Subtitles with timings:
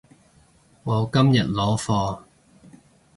[0.83, 2.21] 我今日攞貨